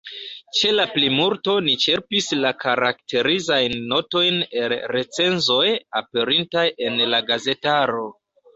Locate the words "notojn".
3.93-4.41